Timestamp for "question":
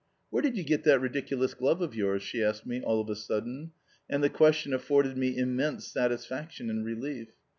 4.31-4.73